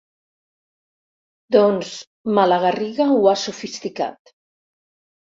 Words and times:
Doncs 1.55 1.91
Malagarriga 2.37 3.07
ho 3.17 3.19
ha 3.33 3.35
sofisticat. 3.43 4.33